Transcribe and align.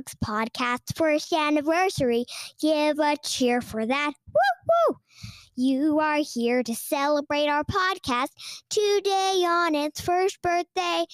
podcast 0.00 0.96
first 0.96 1.32
anniversary. 1.32 2.24
Give 2.60 2.98
a 2.98 3.16
cheer 3.22 3.60
for 3.60 3.86
that. 3.86 4.12
Woo 4.26 4.72
woo! 4.88 4.96
You 5.54 6.00
are 6.00 6.20
here 6.22 6.62
to 6.62 6.74
celebrate 6.74 7.48
our 7.48 7.64
podcast 7.64 8.28
today 8.70 9.44
on 9.46 9.74
its 9.74 10.00
first 10.00 10.40
birthday. 10.42 11.04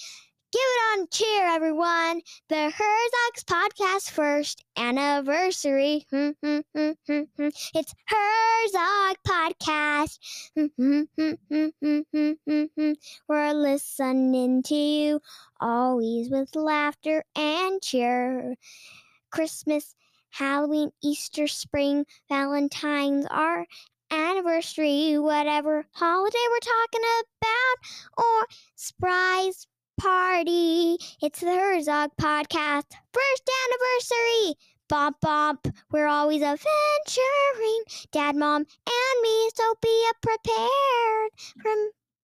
Give 0.51 0.61
it 0.61 0.99
on 0.99 1.07
cheer, 1.11 1.45
everyone. 1.47 2.21
The 2.49 2.71
Herzogs 2.71 3.43
podcast 3.45 4.11
first 4.11 4.63
anniversary. 4.77 6.05
Hmm, 6.11 6.29
hmm, 6.43 6.59
hmm, 6.75 7.49
it's 7.75 7.93
Herzog 8.07 9.17
podcast. 9.27 10.17
We're 13.27 13.53
listening 13.53 14.63
to 14.63 14.75
you 14.75 15.21
always 15.59 16.29
with 16.29 16.55
laughter 16.55 17.23
and 17.35 17.81
cheer. 17.81 18.55
Christmas, 19.31 19.95
Halloween, 20.31 20.91
Easter, 21.03 21.47
spring, 21.47 22.05
Valentine's, 22.29 23.25
our 23.31 23.65
anniversary, 24.11 25.17
whatever 25.17 25.85
holiday 25.93 26.45
we're 26.51 26.59
talking 26.59 27.01
about, 27.41 28.25
or 28.25 28.47
surprise 28.75 29.67
party. 29.99 30.97
It's 31.21 31.41
the 31.41 31.53
Herzog 31.53 32.11
podcast. 32.19 32.87
First 33.11 33.49
anniversary. 33.65 34.55
Bump, 34.87 35.17
bump. 35.21 35.67
We're 35.91 36.07
always 36.07 36.41
adventuring. 36.41 37.83
Dad, 38.11 38.37
mom, 38.37 38.61
and 38.61 39.21
me. 39.21 39.49
So 39.53 39.73
be 39.81 40.05
prepared 40.21 41.31
for 41.61 41.75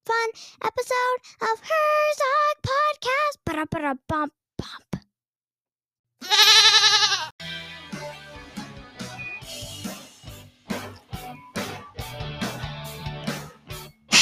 fun 0.05 0.29
episode 0.63 1.19
of 1.41 1.59
Herzog 1.59 2.55
podcast. 2.63 3.37
Ba-da-ba-da 3.45 4.44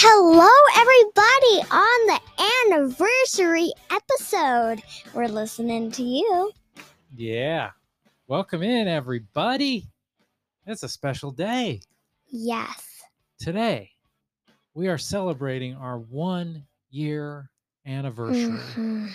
Hello, 0.05 0.49
everybody, 0.75 1.71
on 1.71 2.07
the 2.07 2.75
anniversary 2.75 3.71
episode. 3.89 4.83
We're 5.13 5.29
listening 5.29 5.91
to 5.91 6.03
you. 6.03 6.51
Yeah. 7.15 7.71
Welcome 8.27 8.63
in, 8.63 8.89
everybody. 8.89 9.87
It's 10.67 10.83
a 10.83 10.89
special 10.89 11.31
day. 11.31 11.79
Yes. 12.27 13.01
Today, 13.39 13.91
we 14.73 14.89
are 14.89 14.97
celebrating 14.97 15.73
our 15.75 15.99
one 15.99 16.67
year 16.89 17.49
anniversary. 17.85 18.59
Mhm. 18.75 19.09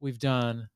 We've 0.00 0.18
done 0.18 0.68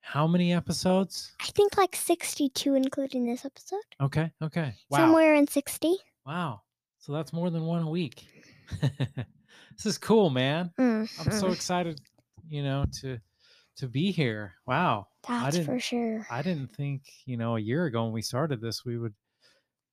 how 0.00 0.26
many 0.26 0.52
episodes? 0.52 1.36
I 1.38 1.46
think 1.54 1.76
like 1.76 1.94
62, 1.94 2.74
including 2.74 3.26
this 3.26 3.44
episode. 3.44 3.78
Okay. 4.00 4.32
Okay. 4.42 4.74
Wow. 4.90 4.98
Somewhere 4.98 5.36
in 5.36 5.46
60. 5.46 5.98
Wow. 6.26 6.62
So 6.98 7.12
that's 7.12 7.32
more 7.32 7.48
than 7.48 7.64
one 7.64 7.82
a 7.84 7.88
week. 7.90 8.26
this 9.76 9.86
is 9.86 9.98
cool, 9.98 10.30
man. 10.30 10.72
I'm 10.78 11.06
so 11.06 11.48
Mhm. 11.48 11.52
excited, 11.54 12.00
you 12.48 12.62
know, 12.62 12.84
to 13.00 13.18
to 13.76 13.86
be 13.88 14.10
here. 14.10 14.54
Wow. 14.66 15.06
I 15.28 15.44
That's 15.44 15.56
didn't 15.56 15.66
for 15.66 15.78
sure. 15.78 16.26
I 16.30 16.42
didn't 16.42 16.74
think, 16.74 17.02
you 17.26 17.36
know, 17.36 17.54
a 17.56 17.60
year 17.60 17.84
ago 17.86 18.02
when 18.04 18.12
we 18.12 18.22
started 18.22 18.60
this, 18.60 18.84
we 18.84 18.98
would 18.98 19.14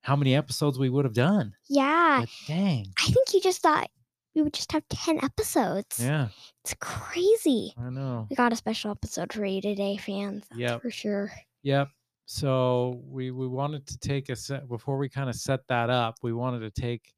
how 0.02 0.16
many 0.16 0.36
episodes 0.36 0.80
we 0.80 0.90
would 0.90 1.06
have 1.06 1.14
done. 1.14 1.54
Yeah. 1.70 2.22
But 2.22 2.30
dang. 2.48 2.88
I 2.98 3.06
think 3.06 3.34
you 3.34 3.42
just 3.42 3.62
thought 3.62 3.90
we 4.34 4.42
would 4.42 4.54
just 4.54 4.72
have 4.72 4.84
10 4.90 5.24
episodes. 5.24 6.00
Yeah, 6.00 6.30
It's 6.64 6.74
crazy. 6.80 7.74
I 7.78 7.90
know. 7.92 8.26
We 8.30 8.36
got 8.36 8.52
a 8.52 8.56
special 8.56 8.92
episode 8.92 9.32
for 9.32 9.46
you 9.46 9.62
today, 9.62 9.98
fans. 9.98 10.46
Yep. 10.56 10.82
for 10.82 10.90
sure. 10.92 11.32
Yep. 11.64 11.90
So 12.26 13.04
we 13.06 13.30
we 13.30 13.48
wanted 13.48 13.86
to 13.88 14.00
take 14.00 14.30
a 14.30 14.36
set 14.36 14.68
before 14.68 14.98
we 14.98 15.10
kind 15.10 15.30
of 15.30 15.36
set 15.36 15.60
that 15.68 15.92
up. 15.92 16.16
We 16.24 16.34
wanted 16.34 16.60
to 16.62 16.72
take 16.82 17.14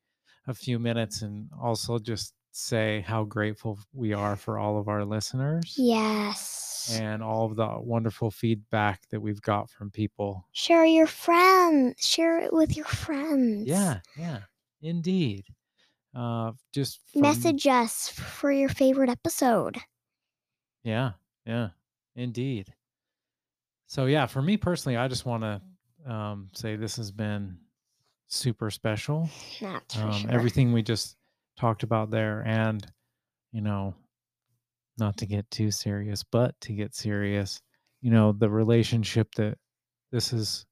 a 0.47 0.53
few 0.53 0.79
minutes 0.79 1.21
and 1.21 1.49
also 1.61 1.99
just 1.99 2.33
say 2.51 3.01
how 3.01 3.23
grateful 3.23 3.77
we 3.93 4.13
are 4.13 4.35
for 4.35 4.57
all 4.57 4.79
of 4.79 4.87
our 4.87 5.05
listeners 5.05 5.75
Yes. 5.77 6.97
and 6.99 7.21
all 7.21 7.45
of 7.45 7.55
the 7.55 7.67
wonderful 7.79 8.31
feedback 8.31 9.01
that 9.09 9.19
we've 9.19 9.41
got 9.41 9.69
from 9.69 9.91
people. 9.91 10.47
Share 10.53 10.85
your 10.85 11.05
friends. 11.07 11.95
Share 11.99 12.39
it 12.39 12.51
with 12.53 12.75
your 12.75 12.85
friends. 12.85 13.67
Yeah, 13.67 13.99
yeah, 14.17 14.39
indeed. 14.81 15.45
Uh, 16.15 16.53
just 16.73 16.99
from- 17.11 17.21
Message 17.21 17.67
us 17.67 18.09
for 18.09 18.51
your 18.51 18.69
favorite 18.69 19.09
episode. 19.09 19.77
Yeah, 20.83 21.11
yeah, 21.45 21.69
indeed. 22.15 22.73
So 23.85 24.05
yeah, 24.05 24.25
for 24.25 24.41
me 24.41 24.57
personally, 24.57 24.97
I 24.97 25.07
just 25.07 25.25
want 25.25 25.43
to 25.43 26.11
um, 26.11 26.47
say 26.53 26.75
this 26.75 26.95
has 26.95 27.11
been 27.11 27.57
super 28.27 28.69
special. 28.71 29.29
For 29.93 29.99
um, 29.99 30.11
sure. 30.11 30.31
everything 30.31 30.73
we 30.73 30.83
just 30.83 31.17
talked 31.57 31.83
about 31.83 32.09
there 32.11 32.43
and 32.45 32.85
you 33.51 33.61
know 33.61 33.95
not 34.97 35.17
to 35.17 35.25
get 35.25 35.49
too 35.51 35.71
serious 35.71 36.23
but 36.23 36.59
to 36.61 36.73
get 36.73 36.93
serious 36.95 37.61
you 38.01 38.11
know 38.11 38.31
the 38.31 38.49
relationship 38.49 39.33
that 39.35 39.57
this 40.11 40.33
is 40.33 40.65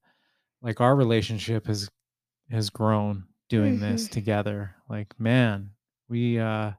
like 0.62 0.80
our 0.80 0.96
relationship 0.96 1.66
has 1.66 1.90
has 2.50 2.70
grown 2.70 3.26
doing 3.48 3.80
this 3.80 4.08
Mhm. 4.08 4.12
together 4.12 4.76
like 4.88 5.18
man 5.20 5.70
we 6.08 6.38
uh 6.38 6.72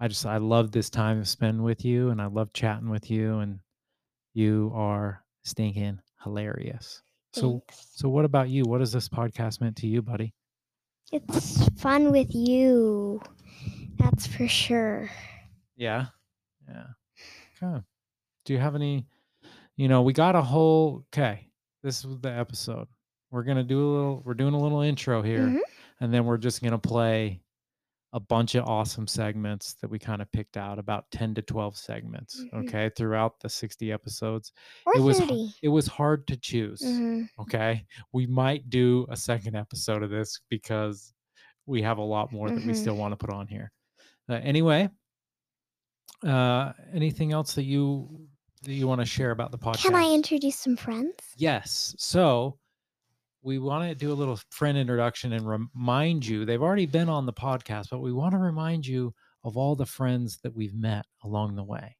i 0.00 0.08
just 0.08 0.26
i 0.26 0.38
love 0.38 0.72
this 0.72 0.90
time 0.90 1.20
to 1.20 1.26
spend 1.28 1.62
with 1.62 1.84
you 1.84 2.10
and 2.10 2.22
i 2.22 2.26
love 2.26 2.52
chatting 2.52 2.90
with 2.90 3.10
you 3.10 3.38
and 3.40 3.60
you 4.34 4.72
are 4.74 5.24
stinking 5.44 6.00
hilarious 6.24 7.02
so 7.32 7.62
Thanks. 7.68 7.86
so 7.94 8.08
what 8.08 8.24
about 8.24 8.48
you 8.48 8.64
what 8.64 8.80
has 8.80 8.92
this 8.92 9.08
podcast 9.08 9.60
meant 9.60 9.76
to 9.76 9.86
you 9.86 10.02
buddy 10.02 10.34
It's 11.12 11.68
fun 11.80 12.12
with 12.12 12.34
you. 12.34 13.20
That's 13.98 14.26
for 14.26 14.46
sure. 14.48 15.10
Yeah. 15.76 16.06
Yeah. 16.68 16.86
Okay. 17.62 17.84
Do 18.44 18.52
you 18.52 18.58
have 18.58 18.74
any, 18.74 19.06
you 19.76 19.88
know, 19.88 20.02
we 20.02 20.12
got 20.12 20.34
a 20.36 20.40
whole, 20.42 21.04
okay. 21.12 21.48
This 21.82 22.04
is 22.04 22.16
the 22.20 22.30
episode. 22.32 22.86
We're 23.30 23.42
going 23.42 23.56
to 23.58 23.64
do 23.64 23.78
a 23.78 23.88
little, 23.94 24.22
we're 24.24 24.34
doing 24.34 24.54
a 24.54 24.58
little 24.58 24.80
intro 24.82 25.20
here, 25.22 25.40
Mhm. 25.46 25.60
and 26.00 26.14
then 26.14 26.24
we're 26.24 26.38
just 26.38 26.62
going 26.62 26.72
to 26.72 26.78
play 26.78 27.42
a 28.12 28.18
bunch 28.20 28.56
of 28.56 28.64
awesome 28.66 29.06
segments 29.06 29.74
that 29.74 29.88
we 29.88 29.98
kind 29.98 30.20
of 30.20 30.30
picked 30.32 30.56
out 30.56 30.78
about 30.80 31.08
10 31.12 31.32
to 31.34 31.42
12 31.42 31.76
segments. 31.76 32.40
Mhm. 32.52 32.64
Okay. 32.66 32.90
Throughout 32.96 33.38
the 33.40 33.48
60 33.48 33.92
episodes. 33.92 34.52
Or 34.84 34.96
it 34.96 35.00
was, 35.00 35.20
30. 35.20 35.54
it 35.62 35.68
was 35.68 35.86
hard 35.86 36.26
to 36.26 36.36
choose. 36.36 36.80
Mhm. 36.82 37.28
Okay. 37.38 37.86
We 38.12 38.26
might 38.26 38.68
do 38.68 39.06
a 39.10 39.16
second 39.16 39.54
episode 39.54 40.02
of 40.02 40.10
this 40.10 40.40
because 40.48 41.12
we 41.66 41.82
have 41.82 41.98
a 41.98 42.02
lot 42.02 42.32
more 42.32 42.48
that 42.48 42.56
we 42.66 42.72
Mhm. 42.72 42.76
still 42.76 42.96
want 42.96 43.12
to 43.12 43.16
put 43.16 43.30
on 43.30 43.46
here. 43.46 43.70
Uh, 44.28 44.34
anyway, 44.42 44.88
uh, 46.26 46.72
anything 46.92 47.32
else 47.32 47.54
that 47.54 47.64
you 47.64 48.26
that 48.62 48.74
you 48.74 48.86
want 48.86 49.00
to 49.00 49.06
share 49.06 49.30
about 49.30 49.50
the 49.52 49.58
podcast? 49.58 49.82
Can 49.84 49.94
I 49.94 50.12
introduce 50.12 50.56
some 50.56 50.76
friends? 50.76 51.14
Yes. 51.36 51.94
So 51.96 52.58
we 53.42 53.58
want 53.58 53.88
to 53.88 53.94
do 53.94 54.12
a 54.12 54.14
little 54.14 54.38
friend 54.50 54.76
introduction 54.76 55.32
and 55.32 55.46
remind 55.48 56.26
you 56.26 56.44
they've 56.44 56.62
already 56.62 56.86
been 56.86 57.08
on 57.08 57.26
the 57.26 57.32
podcast, 57.32 57.88
but 57.90 58.00
we 58.00 58.12
want 58.12 58.32
to 58.32 58.38
remind 58.38 58.86
you 58.86 59.14
of 59.44 59.56
all 59.56 59.74
the 59.74 59.86
friends 59.86 60.38
that 60.42 60.54
we've 60.54 60.74
met 60.74 61.06
along 61.24 61.56
the 61.56 61.64
way. 61.64 61.96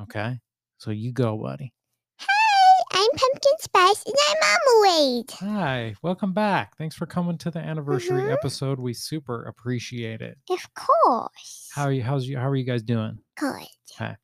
Okay. 0.00 0.38
So 0.78 0.90
you 0.90 1.12
go, 1.12 1.36
buddy. 1.36 1.74
Hi, 2.20 2.84
I'm 2.92 3.10
Pumpkin 3.10 3.52
Spice 3.58 4.04
and 4.06 4.14
I'm 4.30 4.36
Marmalade. 4.40 5.30
Hi, 5.40 5.94
welcome 6.02 6.32
back. 6.32 6.76
Thanks 6.78 6.96
for 6.96 7.04
coming 7.04 7.36
to 7.38 7.50
the 7.50 7.58
anniversary 7.58 8.22
Mhm. 8.22 8.32
episode. 8.32 8.78
We 8.80 8.94
super 8.94 9.42
appreciate 9.44 10.22
it. 10.22 10.38
Of 10.48 10.72
course. 10.74 11.70
How 11.74 11.84
are 11.84 11.92
you? 11.92 12.02
How's 12.02 12.26
you? 12.26 12.38
How 12.38 12.48
are 12.48 12.56
you 12.56 12.64
guys 12.64 12.82
doing? 12.82 13.18
Good. 13.36 13.66
Hi. 13.98 14.16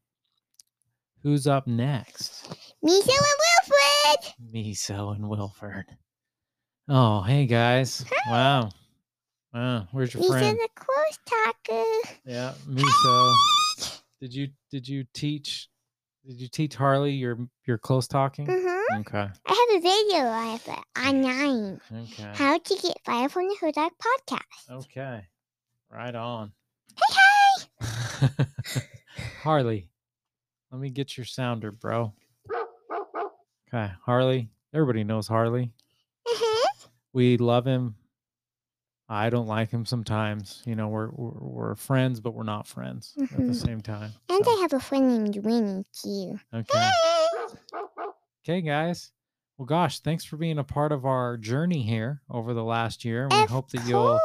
Who's 1.22 1.46
up 1.46 1.66
next? 1.66 2.48
Miso 2.84 3.08
and 3.08 3.40
Wilfred. 3.68 4.34
Miso 4.54 5.14
and 5.14 5.28
Wilford. 5.28 5.96
Oh, 6.88 7.22
hey 7.22 7.46
guys! 7.46 8.04
Wow, 8.28 8.68
wow. 9.54 9.88
Where's 9.92 10.12
your 10.12 10.22
Miso 10.22 10.28
friend? 10.28 10.46
In 10.48 10.56
the 10.56 10.68
close 10.74 11.18
talker. 11.24 11.84
Yeah, 12.26 12.52
Miso. 12.68 14.00
Did 14.20 14.34
you 14.34 14.48
did 14.70 14.86
you 14.86 15.04
teach? 15.14 15.70
Did 16.26 16.40
you 16.40 16.48
teach 16.48 16.74
Harley 16.74 17.12
your 17.12 17.38
your 17.66 17.78
close 17.78 18.06
talking? 18.06 18.46
Mm-hmm. 18.46 19.00
Okay. 19.00 19.28
I 19.46 19.66
have 19.72 19.78
a 19.78 19.82
video 19.82 20.28
I 20.28 20.44
have 20.46 20.68
it 20.68 20.98
online. 21.08 21.80
Okay. 21.90 22.30
How 22.34 22.58
to 22.58 22.74
get 22.76 22.98
fired 23.04 23.32
from 23.32 23.48
the 23.48 23.56
Hodak 23.62 23.90
podcast. 23.98 24.70
Okay. 24.70 25.26
Right 25.90 26.14
on. 26.14 26.52
Hey, 28.20 28.28
hey! 28.28 28.84
Harley, 29.42 29.88
let 30.70 30.80
me 30.80 30.88
get 30.88 31.16
your 31.16 31.26
sounder, 31.26 31.72
bro. 31.72 32.12
Okay, 33.68 33.92
Harley. 34.04 34.48
Everybody 34.72 35.04
knows 35.04 35.26
Harley. 35.28 35.72
We 37.14 37.38
love 37.38 37.64
him. 37.64 37.94
I 39.08 39.30
don't 39.30 39.46
like 39.46 39.70
him 39.70 39.86
sometimes. 39.86 40.62
You 40.66 40.74
know, 40.74 40.88
we're 40.88 41.08
we're, 41.10 41.30
we're 41.40 41.74
friends, 41.76 42.20
but 42.20 42.34
we're 42.34 42.42
not 42.42 42.66
friends 42.66 43.14
at 43.20 43.28
the 43.30 43.36
Mhm. 43.36 43.54
same 43.54 43.80
time. 43.80 44.12
And 44.28 44.44
so, 44.44 44.50
I 44.50 44.60
have 44.62 44.72
a 44.72 44.80
friend 44.80 45.08
named 45.08 45.44
Winnie 45.44 45.84
too. 45.92 46.38
okay. 46.52 46.90
Okay, 48.46 48.60
guys. 48.60 49.12
Well, 49.56 49.66
gosh, 49.66 50.00
thanks 50.00 50.24
for 50.24 50.36
being 50.36 50.58
a 50.58 50.64
part 50.64 50.90
of 50.90 51.06
our 51.06 51.36
journey 51.36 51.82
here 51.82 52.22
over 52.28 52.54
the 52.54 52.64
last 52.64 53.04
year. 53.04 53.28
We 53.30 53.42
Of 53.42 53.50
hope 53.50 53.70
that 53.70 53.86
you'll 53.86 54.18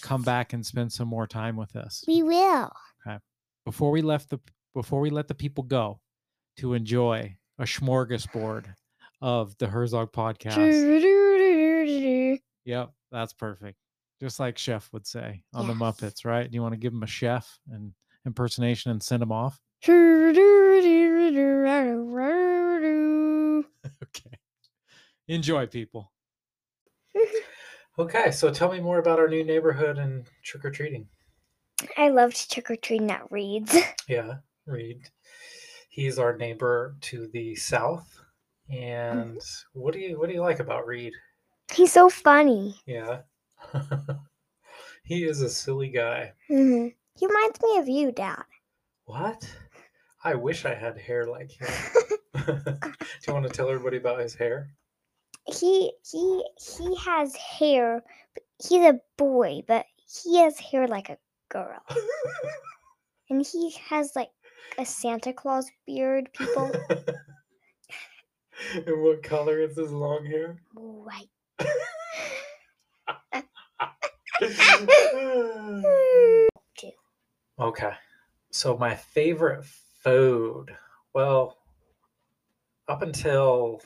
come 0.00 0.22
back 0.22 0.52
and 0.52 0.64
spend 0.64 0.92
some 0.92 1.08
more 1.08 1.26
time 1.26 1.56
with 1.56 1.74
us. 1.74 2.04
We 2.06 2.22
will. 2.22 2.70
Okay. 3.06 3.18
Before 3.64 3.90
we 3.90 4.00
left 4.02 4.30
the 4.30 4.38
before 4.74 5.00
we 5.00 5.10
let 5.10 5.26
the 5.28 5.34
people 5.34 5.64
go 5.64 6.00
to 6.58 6.74
enjoy 6.74 7.36
a 7.58 7.64
smorgasbord 7.64 8.66
of 9.22 9.56
the 9.58 9.66
Herzog 9.66 10.12
podcast. 10.12 10.54
Yep, 12.66 12.90
that's 13.10 13.32
perfect. 13.32 13.78
Just 14.20 14.38
like 14.40 14.58
Chef 14.58 14.92
would 14.92 15.06
say 15.06 15.42
on 15.54 15.66
the 15.66 15.72
Muppets, 15.72 16.24
right? 16.24 16.50
Do 16.50 16.54
you 16.54 16.62
want 16.62 16.72
to 16.72 16.78
give 16.78 16.92
him 16.92 17.02
a 17.02 17.06
chef 17.06 17.58
and 17.70 17.92
impersonation 18.26 18.90
and 18.90 19.02
send 19.02 19.22
him 19.22 19.32
off? 19.32 19.58
Okay. 24.02 24.36
Enjoy, 25.28 25.66
people. 25.66 26.12
Okay, 27.98 28.30
so 28.30 28.52
tell 28.52 28.70
me 28.70 28.80
more 28.80 28.98
about 28.98 29.18
our 29.18 29.28
new 29.28 29.44
neighborhood 29.44 29.98
and 29.98 30.26
trick 30.42 30.64
or 30.64 30.70
treating. 30.70 31.06
I 31.96 32.08
loved 32.08 32.50
trick 32.50 32.70
or 32.70 32.76
treating 32.76 33.10
at 33.10 33.30
Reed's. 33.30 33.76
Yeah, 34.08 34.34
Reed. 34.66 35.08
He's 35.88 36.18
our 36.18 36.36
neighbor 36.36 36.96
to 37.02 37.28
the 37.32 37.54
south. 37.56 38.20
Mm-hmm. 38.70 38.82
And 38.82 39.40
what 39.72 39.94
do 39.94 40.00
you 40.00 40.18
what 40.18 40.28
do 40.28 40.34
you 40.34 40.42
like 40.42 40.60
about 40.60 40.86
Reed? 40.86 41.12
He's 41.72 41.92
so 41.92 42.08
funny. 42.08 42.76
Yeah. 42.86 43.22
he 45.04 45.24
is 45.24 45.42
a 45.42 45.50
silly 45.50 45.88
guy. 45.88 46.32
Mhm. 46.50 46.94
He 47.18 47.26
reminds 47.26 47.60
me 47.62 47.78
of 47.78 47.88
you, 47.88 48.12
Dad. 48.12 48.44
What? 49.04 49.50
I 50.22 50.34
wish 50.34 50.64
I 50.64 50.74
had 50.74 50.98
hair 50.98 51.26
like 51.26 51.52
him. 51.52 51.68
do 52.46 52.52
you 53.26 53.32
want 53.32 53.46
to 53.46 53.52
tell 53.52 53.68
everybody 53.68 53.96
about 53.96 54.20
his 54.20 54.34
hair? 54.34 54.70
He 55.46 55.92
he 56.10 56.44
he 56.58 56.96
has 57.04 57.34
hair. 57.36 58.02
He's 58.58 58.84
a 58.84 59.00
boy, 59.16 59.62
but 59.66 59.86
he 60.24 60.38
has 60.38 60.58
hair 60.58 60.88
like 60.88 61.08
a 61.08 61.18
girl, 61.48 61.80
and 63.30 63.46
he 63.46 63.74
has 63.88 64.16
like 64.16 64.30
a 64.78 64.84
Santa 64.84 65.32
Claus 65.32 65.70
beard. 65.86 66.32
People, 66.32 66.72
and 68.74 69.02
what 69.02 69.22
color 69.22 69.60
is 69.60 69.76
his 69.76 69.92
long 69.92 70.26
hair? 70.26 70.60
right? 70.74 71.28
okay. 77.58 77.92
So 78.50 78.76
my 78.76 78.94
favorite 78.94 79.64
food. 79.64 80.76
Well, 81.12 81.56
up 82.88 83.02
until 83.02 83.80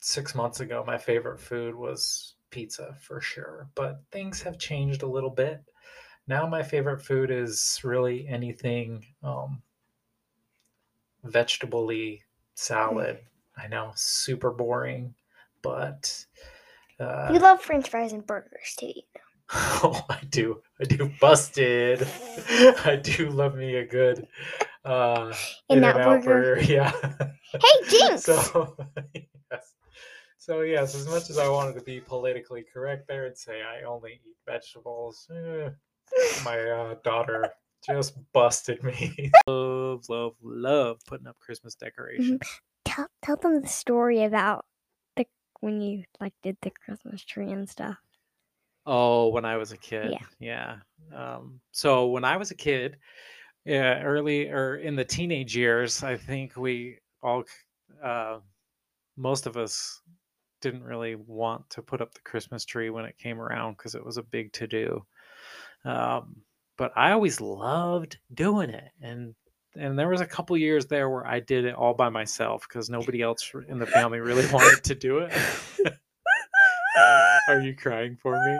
six 0.00 0.34
months 0.34 0.60
ago, 0.60 0.84
my 0.86 0.98
favorite 0.98 1.40
food 1.40 1.74
was 1.74 2.34
pizza 2.50 2.96
for 3.00 3.20
sure. 3.20 3.68
But 3.74 4.02
things 4.10 4.42
have 4.42 4.58
changed 4.58 5.02
a 5.02 5.08
little 5.08 5.30
bit. 5.30 5.62
Now 6.26 6.46
my 6.46 6.62
favorite 6.62 7.00
food 7.02 7.30
is 7.30 7.80
really 7.82 8.28
anything 8.28 9.04
um, 9.22 9.62
vegetable-y 11.24 12.20
salad. 12.54 13.20
I 13.56 13.66
know, 13.66 13.92
super 13.94 14.50
boring, 14.50 15.14
but 15.62 16.24
uh, 17.00 17.30
You 17.32 17.38
love 17.38 17.60
French 17.62 17.88
fries 17.88 18.12
and 18.12 18.26
burgers 18.26 18.74
too. 18.78 18.86
you 18.86 18.94
know. 19.14 19.20
Oh, 19.82 20.04
I 20.10 20.20
do. 20.28 20.60
I 20.80 20.84
do. 20.84 21.10
Busted. 21.20 22.06
I 22.84 22.96
do 23.02 23.30
love 23.30 23.54
me 23.56 23.76
a 23.76 23.86
good 23.86 24.26
uh 24.84 25.32
In-N-Out 25.68 25.96
In-N-Out 25.96 26.24
burger. 26.24 26.60
Yeah. 26.62 26.92
Hey, 27.52 27.88
Jinx! 27.88 28.24
So 28.24 28.76
yes. 29.50 29.74
So 30.38 30.60
yes, 30.62 30.94
as 30.94 31.06
much 31.08 31.30
as 31.30 31.38
I 31.38 31.48
wanted 31.48 31.74
to 31.78 31.82
be 31.82 32.00
politically 32.00 32.64
correct 32.72 33.08
there 33.08 33.26
and 33.26 33.36
say 33.36 33.62
I 33.62 33.84
only 33.84 34.20
eat 34.26 34.36
vegetables, 34.46 35.26
eh, 35.34 35.70
my 36.44 36.58
uh, 36.60 36.94
daughter 37.04 37.50
just 37.86 38.14
busted 38.32 38.82
me. 38.82 39.30
love, 39.46 40.04
love, 40.08 40.34
love 40.42 40.98
putting 41.06 41.26
up 41.26 41.38
Christmas 41.38 41.74
decorations. 41.74 42.40
tell 42.84 43.08
tell 43.22 43.36
them 43.36 43.60
the 43.62 43.68
story 43.68 44.24
about 44.24 44.64
the 44.64 44.77
when 45.60 45.80
you 45.80 46.04
like 46.20 46.34
did 46.42 46.56
the 46.62 46.70
Christmas 46.70 47.24
tree 47.24 47.50
and 47.50 47.68
stuff. 47.68 47.96
Oh, 48.86 49.28
when 49.28 49.44
I 49.44 49.56
was 49.56 49.72
a 49.72 49.76
kid. 49.76 50.16
Yeah. 50.38 50.76
Um, 51.14 51.60
so 51.72 52.06
when 52.06 52.24
I 52.24 52.36
was 52.36 52.50
a 52.50 52.56
kid, 52.56 52.96
yeah, 53.64 54.02
early 54.02 54.48
or 54.48 54.76
in 54.76 54.96
the 54.96 55.04
teenage 55.04 55.54
years, 55.56 56.02
I 56.02 56.16
think 56.16 56.56
we 56.56 56.98
all, 57.22 57.44
uh, 58.02 58.38
most 59.16 59.46
of 59.46 59.56
us 59.56 60.00
didn't 60.60 60.84
really 60.84 61.16
want 61.16 61.68
to 61.70 61.82
put 61.82 62.00
up 62.00 62.14
the 62.14 62.20
Christmas 62.20 62.64
tree 62.64 62.90
when 62.90 63.04
it 63.04 63.18
came 63.18 63.40
around 63.40 63.76
because 63.76 63.94
it 63.94 64.04
was 64.04 64.16
a 64.16 64.22
big 64.22 64.52
to 64.54 64.66
do. 64.66 65.04
Um, 65.84 66.36
but 66.76 66.92
I 66.96 67.12
always 67.12 67.40
loved 67.40 68.18
doing 68.32 68.70
it. 68.70 68.90
And 69.02 69.34
and 69.78 69.98
there 69.98 70.08
was 70.08 70.20
a 70.20 70.26
couple 70.26 70.56
years 70.56 70.86
there 70.86 71.08
where 71.08 71.26
I 71.26 71.40
did 71.40 71.64
it 71.64 71.74
all 71.74 71.94
by 71.94 72.08
myself 72.08 72.66
because 72.68 72.90
nobody 72.90 73.22
else 73.22 73.52
in 73.68 73.78
the 73.78 73.86
family 73.86 74.20
really 74.20 74.46
wanted 74.52 74.84
to 74.84 74.94
do 74.94 75.18
it. 75.18 75.32
Are 77.48 77.60
you 77.60 77.74
crying 77.74 78.16
for 78.16 78.34
me? 78.44 78.58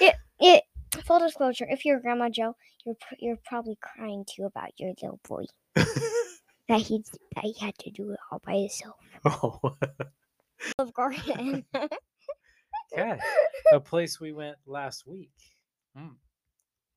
it, 0.00 0.14
it 0.40 0.64
full 1.04 1.20
disclosure, 1.20 1.66
if 1.68 1.84
you're 1.84 2.00
Grandma 2.00 2.28
Joe, 2.28 2.56
you're 2.84 2.96
you're 3.18 3.38
probably 3.46 3.78
crying 3.80 4.24
too 4.28 4.44
about 4.44 4.70
your 4.78 4.92
little 5.00 5.20
boy 5.28 5.44
that 5.74 6.80
he 6.80 7.04
that 7.34 7.44
he 7.44 7.54
had 7.60 7.76
to 7.78 7.90
do 7.90 8.10
it 8.12 8.18
all 8.30 8.40
by 8.44 8.56
himself. 8.56 8.96
oh, 9.24 9.76
Love 10.78 10.92
garden. 10.92 11.64
okay. 12.92 13.18
A 13.72 13.80
place 13.80 14.20
we 14.20 14.32
went 14.32 14.56
last 14.66 15.06
week. 15.06 15.32
Mm. 15.96 16.14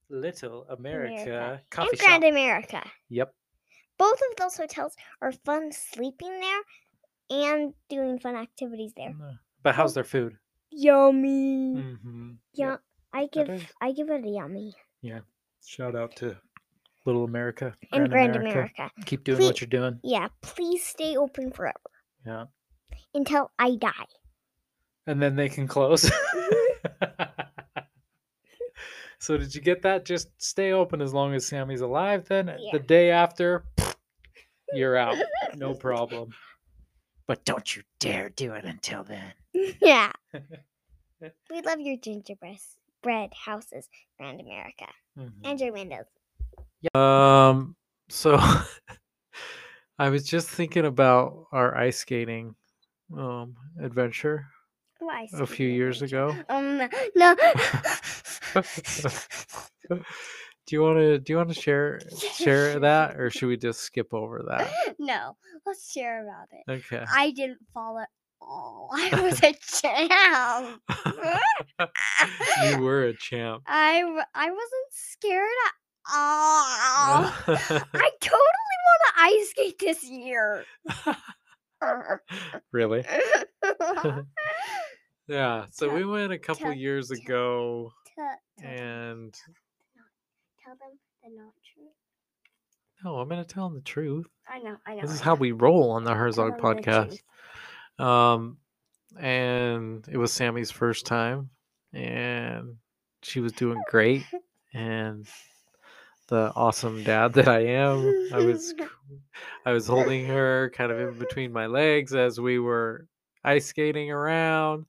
Little 0.09 0.65
America, 0.69 1.13
America. 1.23 1.61
Coffee 1.71 1.89
and 1.91 1.99
Grand 1.99 2.23
Shop. 2.23 2.31
America. 2.31 2.83
Yep. 3.09 3.33
Both 3.97 4.19
of 4.29 4.37
those 4.37 4.57
hotels 4.57 4.95
are 5.21 5.31
fun 5.31 5.71
sleeping 5.71 6.39
there 6.39 6.61
and 7.29 7.73
doing 7.89 8.19
fun 8.19 8.35
activities 8.35 8.91
there. 8.97 9.11
Mm, 9.11 9.37
But 9.63 9.75
how's 9.75 9.93
their 9.93 10.03
food? 10.03 10.37
Yummy. 10.69 11.75
Mm-hmm. 11.77 12.31
Yeah, 12.53 12.77
I 13.13 13.27
give. 13.31 13.73
I 13.81 13.91
give 13.93 14.09
it 14.09 14.25
a 14.25 14.29
yummy. 14.29 14.73
Yeah. 15.01 15.19
Shout 15.65 15.95
out 15.95 16.15
to 16.17 16.35
Little 17.05 17.23
America. 17.23 17.73
And 17.91 18.09
Grand 18.09 18.35
America. 18.35 18.91
Keep 19.05 19.23
doing 19.23 19.37
Please- 19.37 19.45
what 19.47 19.61
you're 19.61 19.67
doing. 19.69 19.99
Yeah, 20.03 20.27
please 20.41 20.83
stay 20.85 21.15
open 21.15 21.51
forever 21.51 21.79
Yeah. 22.25 22.45
until 23.13 23.51
I 23.57 23.75
die. 23.77 24.05
And 25.07 25.21
then 25.21 25.35
they 25.35 25.49
can 25.49 25.67
close. 25.67 26.11
so 29.25 29.37
did 29.37 29.53
you 29.55 29.61
get 29.61 29.81
that? 29.81 30.05
Just 30.05 30.29
stay 30.37 30.71
open 30.71 31.01
as 31.01 31.13
long 31.13 31.33
as 31.33 31.45
Sammy's 31.45 31.81
alive. 31.81 32.25
Then 32.27 32.47
Yeah. 32.47 32.69
the 32.73 32.79
day 32.79 33.09
after, 33.11 33.65
you're 34.73 34.97
out. 34.97 35.17
No 35.55 35.73
problem. 35.73 36.29
But 37.27 37.45
don't 37.45 37.75
you 37.75 37.83
dare 37.99 38.29
do 38.29 38.53
it 38.53 38.65
until 38.65 39.03
then. 39.03 39.33
yeah. 39.81 40.11
We 41.49 41.61
love 41.61 41.79
your 41.79 41.97
gingerbread 41.97 42.57
bread 43.01 43.31
houses, 43.33 43.87
Grand 44.19 44.41
America, 44.41 44.85
and 45.43 45.59
your 45.59 45.71
windows. 45.73 46.05
Um. 46.93 47.75
So, 48.09 48.37
I 49.97 50.09
was 50.09 50.23
just 50.25 50.49
thinking 50.49 50.85
about 50.85 51.45
our 51.51 51.75
ice 51.75 51.97
skating 51.99 52.53
um 53.17 53.55
adventure 53.81 54.45
Why? 54.99 55.27
a 55.33 55.47
few 55.47 55.67
years 55.67 56.01
ago. 56.03 56.35
Um, 56.49 56.77
no. 57.15 57.35
Do 60.65 60.75
you 60.75 60.81
want 60.81 60.97
to 60.97 61.19
do 61.19 61.33
you 61.33 61.37
want 61.37 61.49
to 61.49 61.59
share 61.59 61.99
share 62.33 62.79
that 62.79 63.19
or 63.19 63.29
should 63.29 63.47
we 63.47 63.57
just 63.57 63.81
skip 63.81 64.13
over 64.13 64.43
that? 64.47 64.71
no. 64.99 65.35
Let's 65.65 65.91
share 65.91 66.23
about 66.23 66.47
it. 66.51 66.71
Okay. 66.71 67.05
I 67.13 67.31
didn't 67.31 67.59
fall 67.73 67.99
at 67.99 68.09
all. 68.41 68.89
I 68.93 69.21
was 69.21 69.41
a 69.43 69.53
champ. 69.53 70.81
you 72.71 72.79
were 72.79 73.03
a 73.03 73.13
champ. 73.17 73.63
i 73.67 74.01
i 74.33 74.49
wasn't 74.51 74.91
scared 74.91 75.49
at 75.67 75.73
all. 76.13 77.23
I 77.47 78.09
totally 78.21 78.77
want 78.85 79.01
to 79.07 79.21
ice 79.21 79.49
skate 79.49 79.79
this 79.79 80.03
year. 80.03 80.65
really? 82.71 83.03
Yeah. 85.27 85.65
So 85.71 85.93
we 85.93 86.05
went 86.05 86.31
a 86.31 86.37
couple 86.37 86.71
years 86.71 87.11
ago 87.11 87.91
tell, 88.15 88.25
tell, 88.59 88.69
them, 88.69 88.77
and 88.77 89.33
tell 90.63 90.75
them 90.75 90.97
the 91.23 91.29
not 91.29 91.53
true. 91.73 91.89
no, 93.03 93.17
I'm 93.17 93.27
going 93.27 93.43
to 93.43 93.47
tell 93.47 93.67
them 93.67 93.75
the 93.77 93.83
truth. 93.83 94.27
I 94.47 94.59
know. 94.59 94.77
I 94.85 94.95
know. 94.95 95.01
This 95.01 95.11
is 95.11 95.21
how 95.21 95.35
we 95.35 95.51
roll 95.51 95.91
on 95.91 96.03
the 96.03 96.13
Herzog 96.13 96.57
the 96.57 96.61
podcast. 96.61 97.19
Um, 97.99 98.57
and 99.19 100.05
it 100.11 100.17
was 100.17 100.31
Sammy's 100.33 100.71
first 100.71 101.05
time, 101.05 101.49
and 101.93 102.75
she 103.21 103.39
was 103.39 103.53
doing 103.53 103.81
great. 103.89 104.23
And 104.73 105.25
the 106.27 106.51
awesome 106.53 107.01
dad 107.05 107.31
that 107.35 107.47
I 107.47 107.61
am, 107.61 108.27
I 108.33 108.43
was 108.43 108.73
I 109.65 109.71
was 109.71 109.87
holding 109.87 110.25
her 110.25 110.69
kind 110.75 110.91
of 110.91 110.99
in 110.99 111.17
between 111.17 111.53
my 111.53 111.67
legs 111.67 112.13
as 112.13 112.41
we 112.41 112.59
were 112.59 113.07
ice 113.41 113.67
skating 113.67 114.11
around, 114.11 114.85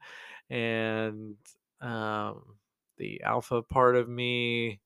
and 0.51 1.37
um, 1.81 2.56
the 2.99 3.23
alpha 3.23 3.63
part 3.63 3.97
of 3.97 4.09
me 4.09 4.81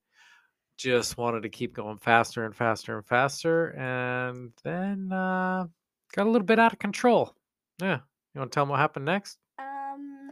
just 0.76 1.18
wanted 1.18 1.42
to 1.42 1.48
keep 1.50 1.74
going 1.74 1.98
faster 1.98 2.44
and 2.44 2.56
faster 2.56 2.96
and 2.96 3.06
faster, 3.06 3.68
and 3.78 4.52
then 4.64 5.12
uh, 5.12 5.66
got 6.14 6.26
a 6.26 6.30
little 6.30 6.46
bit 6.46 6.58
out 6.58 6.72
of 6.72 6.78
control. 6.78 7.34
Yeah, 7.80 8.00
you 8.34 8.38
want 8.38 8.50
to 8.50 8.54
tell 8.54 8.64
them 8.64 8.70
what 8.70 8.80
happened 8.80 9.04
next? 9.04 9.38
Um, 9.58 10.30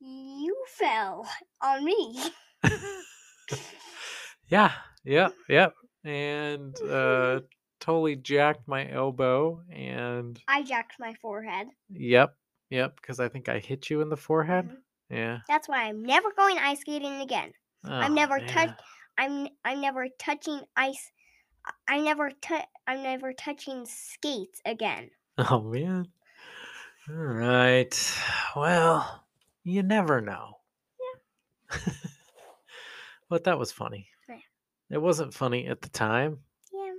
you 0.00 0.56
fell 0.68 1.28
on 1.62 1.84
me. 1.84 2.22
yeah, 4.48 4.72
yep, 5.04 5.34
yep, 5.48 5.74
and 6.04 6.74
uh, 6.82 7.40
totally 7.80 8.16
jacked 8.16 8.66
my 8.66 8.90
elbow, 8.90 9.62
and 9.70 10.40
I 10.48 10.62
jacked 10.62 10.96
my 10.98 11.14
forehead. 11.20 11.68
yep, 11.90 12.34
yep, 12.70 12.96
because 12.96 13.20
I 13.20 13.28
think 13.28 13.48
I 13.48 13.58
hit 13.58 13.90
you 13.90 14.00
in 14.00 14.08
the 14.08 14.16
forehead. 14.16 14.66
Mhm. 14.70 14.76
Yeah, 15.12 15.40
That's 15.48 15.68
why 15.68 15.84
I'm 15.84 16.02
never 16.02 16.32
going 16.32 16.58
ice 16.58 16.80
skating 16.80 17.20
again. 17.20 17.52
I'm 17.84 18.12
Oh, 18.12 18.14
never 18.14 18.38
man. 18.38 18.48
touched. 18.48 18.82
I'm 19.18 19.48
I'm 19.64 19.80
never 19.80 20.08
touching 20.18 20.62
ice. 20.76 21.12
I- 21.66 21.74
I'm 21.88 22.04
never 22.04 22.30
tou- 22.30 22.68
I'm 22.86 23.02
never 23.02 23.32
touching 23.34 23.86
skates 23.86 24.60
again. 24.64 25.10
Oh 25.38 25.60
man. 25.62 26.12
All 27.08 27.14
right. 27.16 28.18
Well, 28.56 29.24
you 29.64 29.82
never 29.82 30.20
know. 30.20 30.60
Yeah. 31.00 31.78
but 33.28 33.44
that 33.44 33.58
was 33.58 33.72
funny. 33.72 34.08
Yeah. 34.28 34.38
It 34.90 34.98
wasn't 34.98 35.34
funny 35.34 35.66
at 35.66 35.80
the 35.82 35.88
time, 35.88 36.44
Yeah. 36.72 36.94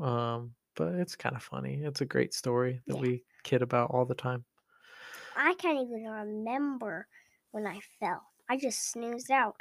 um, 0.00 0.54
but 0.74 0.94
it's 0.94 1.16
kind 1.16 1.36
of 1.36 1.42
funny. 1.42 1.82
It's 1.82 2.00
a 2.00 2.06
great 2.06 2.34
story 2.34 2.82
that 2.86 2.96
Yeah. 2.96 3.00
we 3.00 3.24
kid 3.42 3.62
about 3.62 3.90
all 3.90 4.04
the 4.04 4.14
time. 4.14 4.44
I 5.36 5.54
can't 5.54 5.78
even 5.80 6.04
remember 6.04 7.08
when 7.52 7.66
I 7.66 7.80
fell. 7.98 8.22
I 8.48 8.56
just 8.56 8.90
snoozed 8.90 9.30
out. 9.30 9.56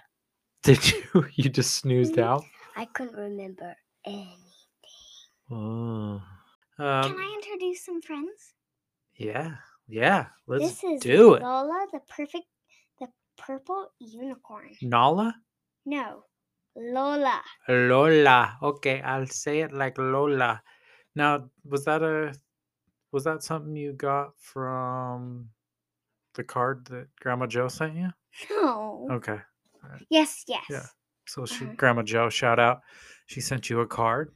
Did 0.63 0.79
you? 0.91 1.03
You 1.35 1.49
just 1.49 1.75
snoozed 1.75 2.15
Mhm. 2.15 2.23
out. 2.23 2.43
I 2.75 2.85
couldn't 2.85 3.15
remember 3.15 3.75
anything. 4.05 4.39
Oh. 5.51 6.21
Can 6.77 6.85
Um, 6.85 7.17
I 7.17 7.31
introduce 7.35 7.83
some 7.85 8.01
friends? 8.01 8.53
yeah. 9.15 9.57
Yeah. 9.87 10.27
Let's 10.47 10.79
this 10.81 10.83
is 10.83 11.01
do 11.01 11.33
it. 11.33 11.41
Lola, 11.41 11.87
the 11.91 11.99
perfect, 12.07 12.45
the 12.99 13.07
purple 13.37 13.91
unicorn. 13.99 14.71
Nala. 14.81 15.35
No, 15.85 16.23
Lola. 16.75 17.41
Lola. 17.67 18.57
Okay, 18.61 19.01
I'll 19.01 19.27
say 19.27 19.59
it 19.61 19.73
like 19.73 19.97
Lola. 19.97 20.61
Now, 21.15 21.49
was 21.65 21.85
that 21.85 22.03
a 22.03 22.33
was 23.11 23.23
that 23.23 23.43
something 23.43 23.75
you 23.75 23.93
got 23.93 24.37
from 24.39 25.49
the 26.39 26.43
card 26.45 26.85
that 26.85 27.07
Grandma 27.19 27.45
Joe 27.47 27.67
sent 27.67 27.95
you? 27.95 28.07
No. 28.49 29.07
Okay. 29.11 29.37
Yes, 30.09 30.45
yes. 30.47 30.63
Yeah. 30.69 30.85
So 31.27 31.45
she 31.45 31.65
Uh-huh. 31.65 31.73
Grandma 31.75 32.01
Joe, 32.01 32.29
shout 32.29 32.59
out. 32.59 32.79
She 33.27 33.41
sent 33.41 33.69
you 33.69 33.81
a 33.81 33.87
card. 33.87 34.31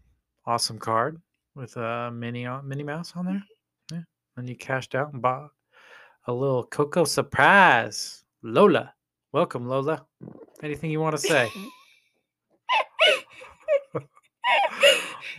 Awesome 0.45 0.77
card 0.77 1.21
with 1.55 1.77
a 1.77 2.11
mini 2.11 2.45
on 2.45 2.67
Minnie 2.67 2.83
Mouse 2.83 3.13
on 3.15 3.25
there. 3.25 3.43
Yeah. 3.91 4.01
And 4.35 4.49
you 4.49 4.55
cashed 4.57 4.95
out 4.95 5.13
and 5.13 5.21
bought 5.21 5.51
a 6.27 6.33
little 6.33 6.65
Coco 6.65 7.05
surprise. 7.05 8.25
Lola. 8.41 8.93
Welcome, 9.31 9.67
Lola. 9.69 10.05
Anything 10.61 10.91
you 10.91 10.99
want 10.99 11.15
to 11.15 11.21
say? 11.21 11.49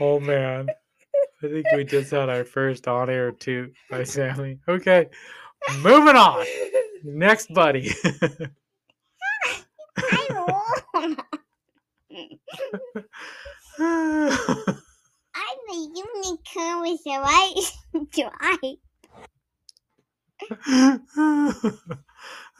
Oh 0.00 0.18
man. 0.18 0.68
I 1.42 1.46
think 1.46 1.66
we 1.76 1.84
just 1.84 2.10
had 2.10 2.28
our 2.28 2.44
first 2.44 2.88
on 2.88 3.08
air 3.08 3.30
toot 3.30 3.72
by 3.90 4.02
Sammy. 4.02 4.58
Okay. 4.66 5.06
Moving 5.80 6.16
on. 6.16 6.44
Next 7.02 7.52
buddy. 7.52 7.90
I. 9.98 11.16
I'm 15.36 15.58
the 15.68 15.78
unicorn 15.94 16.82
with 16.82 17.02
the 17.04 17.16
white 17.20 17.54
stripe. 18.12 18.78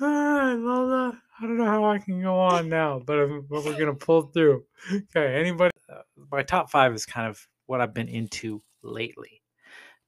Alright, 0.01 0.59
Lola. 0.59 1.21
I 1.41 1.43
don't 1.43 1.59
know 1.59 1.67
how 1.67 1.85
I 1.85 1.99
can 1.99 2.23
go 2.23 2.39
on 2.39 2.69
now, 2.69 3.01
but, 3.05 3.27
but 3.49 3.65
we're 3.65 3.79
gonna 3.79 3.95
pull 3.95 4.23
through. 4.23 4.65
Okay, 4.93 5.35
anybody? 5.41 5.71
Uh, 5.89 6.03
my 6.31 6.43
top 6.43 6.71
five 6.71 6.95
is 6.95 7.07
kind 7.07 7.29
of 7.29 7.47
what 7.67 7.81
I've 7.81 7.95
been 7.95 8.09
into 8.09 8.63
lately. 8.83 9.43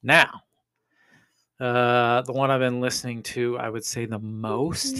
Now, 0.03 0.43
uh, 1.61 2.23
the 2.23 2.33
one 2.33 2.51
I've 2.51 2.61
been 2.61 2.81
listening 2.81 3.23
to, 3.25 3.59
I 3.59 3.69
would 3.69 3.85
say 3.85 4.07
the 4.07 4.19
most 4.19 4.97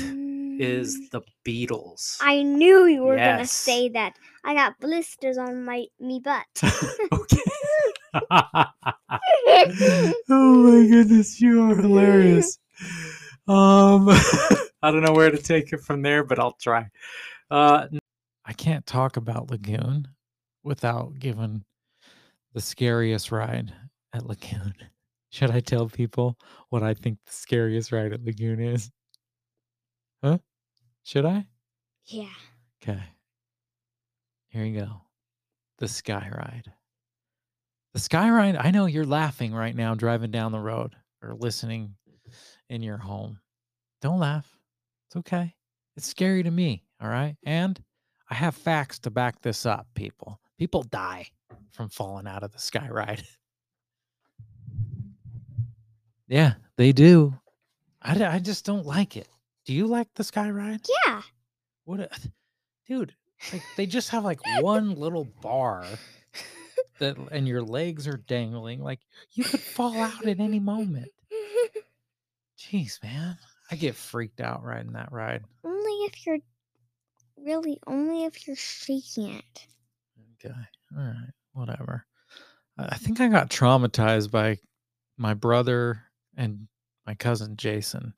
is 0.59 1.11
the 1.11 1.21
Beatles. 1.45 2.17
I 2.21 2.43
knew 2.43 2.87
you 2.87 3.03
were 3.03 3.17
gonna 3.17 3.47
say 3.47 3.89
that. 3.91 4.17
I 4.45 4.55
got 4.55 4.79
blisters 4.81 5.39
on 5.39 5.65
my 5.65 5.87
me 6.01 6.21
butt. 6.21 6.47
okay. 7.13 7.41
oh 10.31 10.55
my 10.65 10.89
goodness, 10.89 11.41
you 11.41 11.63
are 11.63 11.77
hilarious. 11.77 12.59
Um, 13.49 14.09
I 14.09 14.91
don't 14.91 15.03
know 15.03 15.13
where 15.13 15.31
to 15.31 15.39
take 15.39 15.73
it 15.73 15.81
from 15.81 16.03
there, 16.03 16.25
but 16.25 16.39
I'll 16.39 16.57
try. 16.61 16.87
Uh, 17.51 17.87
I 18.45 18.53
can't 18.53 18.87
talk 18.87 19.17
about 19.17 19.51
Lagoon 19.51 20.09
without 20.63 21.19
giving 21.19 21.65
the 22.55 22.61
scariest 22.61 23.31
ride 23.31 23.73
at 24.13 24.27
Lagoon. 24.27 24.75
Should 25.37 25.51
I 25.51 25.61
tell 25.61 25.87
people 25.87 26.39
what 26.71 26.83
I 26.83 26.95
think 26.95 27.19
the 27.27 27.33
scariest 27.33 27.93
ride 27.93 28.15
at 28.15 28.25
Lagoon 28.25 28.59
is? 28.59 28.91
Huh? 30.25 30.39
Should 31.03 31.27
I? 31.27 31.45
yeah. 32.07 32.33
Okay. 32.83 33.03
Here 34.49 34.65
you 34.65 34.81
go. 34.81 35.03
The 35.77 35.89
Sky 35.89 36.31
Ride. 36.35 36.73
The 37.93 38.01
Sky 38.01 38.31
Ride, 38.31 38.57
I 38.57 38.71
know 38.71 38.87
you're 38.87 39.05
laughing 39.05 39.53
right 39.53 39.77
now 39.77 39.95
driving 39.95 40.31
down 40.31 40.53
the 40.53 40.59
road 40.59 40.97
or 41.23 41.35
listening 41.35 41.97
in 42.71 42.83
your 42.83 42.97
home. 42.97 43.39
Don't 44.01 44.19
laugh. 44.19 44.51
It's 45.09 45.17
okay. 45.17 45.55
It's 45.99 46.07
scary 46.07 46.45
to 46.45 46.51
me. 46.51 46.83
All 46.99 47.11
right. 47.11 47.37
And 47.45 47.79
I 48.31 48.37
have 48.37 48.55
facts 48.55 48.99
to 49.01 49.11
back 49.11 49.43
this 49.43 49.67
up, 49.67 49.87
people. 49.95 50.41
People 50.59 50.83
die 50.85 51.27
from 51.73 51.91
falling 51.91 52.27
out 52.27 52.43
of 52.43 52.53
the 52.53 52.59
Sky 52.59 52.89
Ride. 52.91 53.23
yeah, 56.29 56.55
they 56.77 56.93
do. 56.93 57.35
I, 58.03 58.23
I 58.25 58.39
just 58.39 58.65
don't 58.65 58.87
like 58.87 59.17
it. 59.17 59.29
Do 59.65 59.73
you 59.73 59.87
like 59.87 60.09
the 60.15 60.25
Sky 60.25 60.51
Ride? 60.51 60.81
Yeah. 61.07 61.23
What 61.85 62.01
a 62.01 62.09
dude, 62.89 63.15
like 63.53 63.63
they 63.77 63.87
just 63.87 64.11
have 64.11 64.25
like 64.25 64.41
one 64.61 64.95
little 64.95 65.25
bar 65.41 65.85
that 66.99 67.17
and 67.31 67.47
your 67.47 67.63
legs 67.63 68.07
are 68.09 68.17
dangling. 68.17 68.83
Like 68.83 69.01
you 69.33 69.45
could 69.45 69.61
fall 69.61 69.97
out 69.97 70.27
at 70.27 70.41
any 70.41 70.61
moment. 70.61 71.09
Jeez, 72.59 73.03
man. 73.03 73.37
I 73.71 73.77
get 73.77 73.95
freaked 73.97 74.41
out 74.41 74.65
riding 74.65 74.93
that 74.93 75.13
ride. 75.13 75.45
only 75.65 75.93
if 76.07 76.27
you're 76.27 76.39
really 77.37 77.79
only 77.87 78.25
if 78.25 78.47
you're 78.47 78.57
shaking 78.57 79.35
it. 79.35 79.67
Okay. 80.45 80.55
All 80.97 81.05
right. 81.05 81.33
Whatever. 81.53 82.07
I 82.79 82.87
I 82.87 82.95
think 82.97 83.21
I 83.21 83.29
got 83.29 83.51
traumatized 83.51 84.31
by 84.31 84.59
my 85.19 85.35
brother 85.35 86.03
and 86.37 86.69
my 87.07 87.15
cousin 87.15 87.57
Jason 87.57 88.15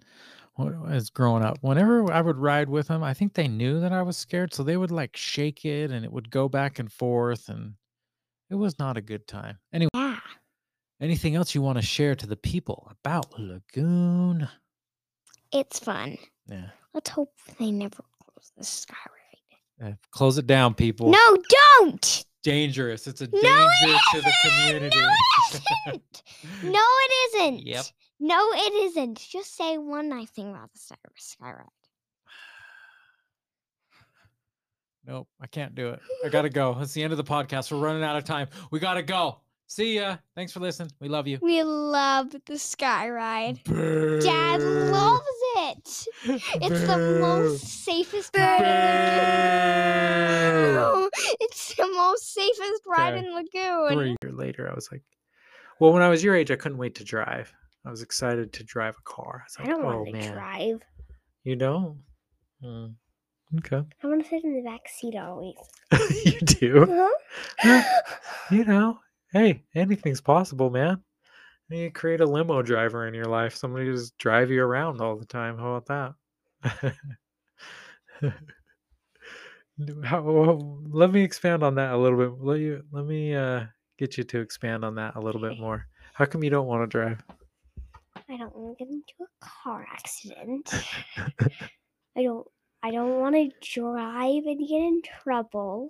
was 0.57 1.09
growing 1.11 1.45
up. 1.45 1.59
Whenever 1.61 2.11
I 2.13 2.21
would 2.21 2.37
ride 2.37 2.69
with 2.69 2.89
them, 2.89 3.03
I 3.05 3.15
think 3.15 3.35
they 3.35 3.47
knew 3.49 3.79
that 3.81 3.93
I 3.93 4.03
was 4.03 4.17
scared. 4.17 4.53
So 4.53 4.63
they 4.65 4.77
would 4.77 4.91
like 4.91 5.17
shake 5.17 5.65
it 5.65 5.91
and 5.93 6.05
it 6.05 6.13
would 6.13 6.31
go 6.31 6.49
back 6.49 6.79
and 6.81 6.91
forth. 6.91 7.49
And 7.49 7.75
it 8.51 8.57
was 8.57 8.79
not 8.79 8.97
a 8.97 9.01
good 9.01 9.27
time. 9.29 9.59
Anyway, 9.73 9.91
Yeah. 9.95 10.19
anything 11.01 11.37
else 11.37 11.55
you 11.55 11.63
want 11.63 11.79
to 11.79 11.83
share 11.83 12.17
to 12.17 12.27
the 12.27 12.37
people 12.37 12.91
about 12.91 13.39
Lagoon? 13.39 14.49
It's 15.53 15.79
fun. 15.79 16.19
Yeah. 16.49 16.71
Let's 16.93 17.11
hope 17.11 17.33
they 17.59 17.71
never 17.71 18.03
close 18.21 18.53
the 18.57 18.65
sky 18.65 18.97
ride. 19.81 19.93
Uh, 19.93 19.95
close 20.11 20.39
it 20.39 20.47
down, 20.49 20.75
people. 20.75 21.11
No, 21.11 21.37
don't! 21.79 22.25
Dangerous. 22.43 23.07
It's 23.07 23.21
a 23.21 23.29
No, 23.29 23.41
danger 23.41 23.69
it 23.83 24.01
to 24.13 24.21
the 24.23 24.33
isn't! 24.45 24.91
community. 24.91 25.01
No, 25.01 25.09
it 25.09 25.61
isn't! 25.87 26.23
No, 26.65 26.81
it 26.83 27.35
isn't! 27.37 27.67
Yep. 27.67 27.85
No, 28.21 28.51
it 28.53 28.73
isn't. 28.91 29.19
Just 29.19 29.57
say 29.57 29.79
one 29.79 30.09
nice 30.09 30.31
thing 30.31 30.51
about 30.51 30.73
the 30.73 30.79
sky, 30.79 30.97
sky 31.17 31.51
ride. 31.53 31.67
Nope, 35.07 35.29
I 35.41 35.47
can't 35.47 35.75
do 35.75 35.89
it. 35.91 36.01
I 36.25 36.29
gotta 36.29 36.51
go. 36.51 36.77
It's 36.81 36.93
the 36.93 37.03
end 37.03 37.13
of 37.13 37.17
the 37.17 37.25
podcast. 37.25 37.73
We're 37.73 37.79
running 37.79 38.03
out 38.03 38.17
of 38.17 38.25
time. 38.25 38.49
We 38.71 38.79
gotta 38.79 39.03
go. 39.03 39.41
See 39.67 39.97
ya. 39.97 40.17
Thanks 40.35 40.53
for 40.53 40.61
listening. 40.61 40.91
We 41.01 41.09
love 41.09 41.27
you. 41.27 41.39
We 41.41 41.63
love 41.63 42.35
the 42.47 42.59
sky 42.59 43.09
ride. 43.11 43.61
Dad 43.65 44.61
loves 44.63 45.25
it. 45.57 46.07
It's 46.27 46.87
the 46.87 47.19
most 47.21 47.85
safest 47.85 48.37
ride 48.37 48.61
in 50.65 50.75
Lagoon. 50.75 51.11
It's 51.41 51.75
the 51.75 51.87
most 51.97 52.33
safest 52.35 52.83
ride 52.87 53.15
Okay. 53.15 53.27
in 53.27 53.35
Lagoon. 53.35 53.93
Three 53.93 54.17
years 54.23 54.35
later, 54.35 54.71
I 54.71 54.75
was 54.75 54.91
like, 54.91 55.03
well, 55.81 55.93
when 55.93 56.03
I 56.03 56.09
was 56.09 56.23
your 56.25 56.35
age, 56.35 56.51
I 56.51 56.57
couldn't 56.57 56.79
wait 56.79 56.95
to 56.97 57.05
drive. 57.05 57.53
I 57.89 57.91
was 57.91 58.03
excited 58.03 58.53
to 58.53 58.65
drive 58.65 58.97
a 58.99 59.03
car. 59.03 59.45
I 59.45 59.63
was 59.63 59.67
I 59.67 59.71
don't 59.71 59.83
oh 59.83 59.87
want 59.87 60.09
to 60.09 60.13
man, 60.13 60.33
drive. 60.35 60.83
you 61.43 61.57
don't. 61.57 61.97
Hmm. 62.63 62.89
Okay, 63.57 63.83
I 64.05 64.07
want 64.07 64.23
to 64.23 64.29
sit 64.29 64.45
in 64.45 64.57
the 64.57 64.61
back 64.61 64.87
seat 64.87 65.17
always. 65.17 65.55
you 66.27 66.39
do. 66.41 67.11
Huh? 67.59 67.83
You 68.51 68.65
know, 68.65 68.99
hey, 69.33 69.63
anything's 69.75 70.21
possible, 70.21 70.69
man. 70.69 71.03
You 71.71 71.91
create 71.91 72.21
a 72.21 72.27
limo 72.27 72.61
driver 72.61 73.07
in 73.07 73.15
your 73.15 73.27
life. 73.27 73.57
Somebody 73.57 73.87
to 73.87 73.93
just 73.93 74.17
drive 74.19 74.51
you 74.51 74.63
around 74.63 75.01
all 75.01 75.17
the 75.17 75.27
time. 75.27 75.57
How 75.59 75.75
about 75.75 76.15
that? 76.63 76.95
How, 80.05 80.23
well, 80.23 80.83
let 80.91 81.11
me 81.11 81.23
expand 81.23 81.63
on 81.63 81.75
that 81.77 81.93
a 81.93 81.97
little 81.97 82.19
bit. 82.19 82.33
Let 82.43 82.61
you 82.61 82.83
let 82.93 83.07
me 83.07 83.35
uh, 83.35 83.65
get 83.99 84.19
you 84.19 84.25
to 84.25 84.41
expand 84.41 84.85
on 84.85 84.95
that 84.97 85.17
a 85.17 85.21
little 85.21 85.41
bit 85.41 85.59
more. 85.59 85.87
How 86.13 86.27
come 86.27 86.45
you 86.45 86.51
don't 86.51 86.67
want 86.67 86.83
to 86.83 86.99
drive? 86.99 87.23
I 88.31 88.37
don't 88.37 88.55
want 88.55 88.79
to 88.79 88.85
get 88.85 88.93
into 88.93 89.13
a 89.23 89.27
car 89.41 89.87
accident. 89.91 90.71
I 92.17 92.23
don't. 92.23 92.47
I 92.83 92.91
don't 92.93 93.19
want 93.21 93.35
to 93.35 93.51
drive 93.81 94.45
and 94.45 94.61
get 94.69 94.77
in 94.77 95.03
trouble. 95.23 95.89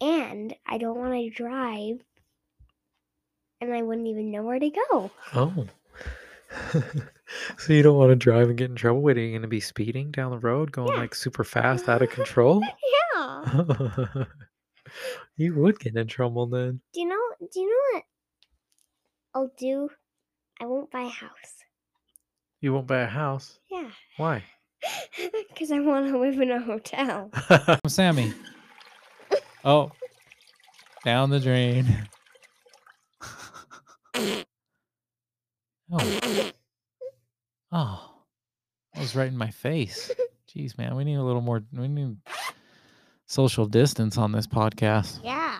And 0.00 0.54
I 0.66 0.78
don't 0.78 0.98
want 0.98 1.12
to 1.12 1.28
drive, 1.30 1.98
and 3.60 3.72
I 3.74 3.82
wouldn't 3.82 4.06
even 4.08 4.30
know 4.30 4.42
where 4.42 4.58
to 4.58 4.70
go. 4.90 5.10
Oh. 5.34 5.66
so 7.58 7.72
you 7.72 7.82
don't 7.82 7.98
want 7.98 8.10
to 8.10 8.16
drive 8.16 8.48
and 8.48 8.56
get 8.56 8.70
in 8.70 8.76
trouble? 8.76 9.02
Wait, 9.02 9.18
are 9.18 9.20
you 9.20 9.30
going 9.32 9.42
to 9.42 9.48
be 9.48 9.60
speeding 9.60 10.10
down 10.10 10.30
the 10.30 10.38
road, 10.38 10.72
going 10.72 10.88
Yeah. 10.88 11.00
like 11.00 11.14
super 11.14 11.44
fast, 11.44 11.88
out 11.88 12.00
of 12.02 12.08
control? 12.10 12.62
Yeah. 13.14 14.24
you 15.36 15.54
would 15.54 15.78
get 15.78 15.94
in 15.94 16.06
trouble 16.06 16.46
then. 16.46 16.80
Do 16.94 17.00
you 17.00 17.06
know? 17.08 17.20
Do 17.52 17.60
you 17.60 17.66
know 17.68 17.98
what 17.98 18.04
I'll 19.34 19.52
do? 19.58 19.90
I 20.60 20.66
won't 20.66 20.90
buy 20.90 21.02
a 21.02 21.08
house. 21.08 21.64
You 22.60 22.74
won't 22.74 22.86
buy 22.86 23.00
a 23.00 23.06
house. 23.06 23.58
Yeah, 23.70 23.90
Why? 24.18 24.44
because 25.48 25.72
I 25.72 25.80
want 25.80 26.08
to 26.10 26.18
live 26.18 26.38
in 26.40 26.50
a 26.50 26.60
hotel. 26.60 27.30
Sammy. 27.86 28.34
Oh, 29.64 29.92
down 31.04 31.30
the 31.30 31.40
drain. 31.40 31.86
oh. 35.90 36.52
Oh, 37.72 38.10
that 38.94 39.00
was 39.00 39.14
right 39.14 39.28
in 39.28 39.36
my 39.36 39.50
face. 39.50 40.10
Jeez, 40.48 40.76
man, 40.76 40.96
we 40.96 41.04
need 41.04 41.16
a 41.16 41.22
little 41.22 41.40
more. 41.40 41.62
We 41.72 41.88
need 41.88 42.16
social 43.26 43.64
distance 43.66 44.18
on 44.18 44.32
this 44.32 44.46
podcast. 44.46 45.20
Yeah. 45.22 45.58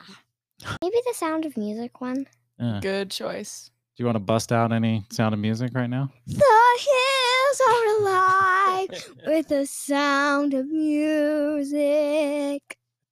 Maybe 0.83 0.97
the 1.07 1.15
Sound 1.15 1.47
of 1.47 1.57
Music 1.57 2.01
one. 2.01 2.27
Uh, 2.59 2.81
Good 2.81 3.11
choice. 3.11 3.71
You 4.01 4.07
want 4.07 4.17
to 4.17 4.21
bust 4.21 4.51
out 4.51 4.73
any 4.73 5.05
sound 5.13 5.35
of 5.35 5.41
music 5.41 5.73
right 5.75 5.91
now? 5.91 6.11
The 6.27 6.33
hills 6.35 7.61
are 7.69 7.99
alive 8.01 8.89
with 9.27 9.49
the 9.49 9.67
sound 9.67 10.55
of 10.55 10.67
music. 10.71 11.83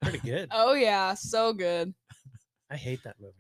Pretty 0.01 0.19
good. 0.21 0.49
Oh 0.51 0.73
yeah, 0.73 1.13
so 1.13 1.53
good. 1.53 1.93
I 2.71 2.77
hate 2.77 3.01
that 3.05 3.17
movie. 3.21 3.35